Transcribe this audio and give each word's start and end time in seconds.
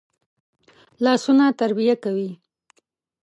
لاسونه 1.03 1.45
تربیه 1.59 1.93
کوي 2.03 2.29